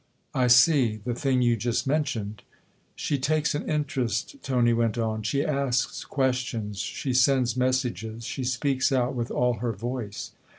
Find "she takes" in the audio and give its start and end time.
2.95-3.53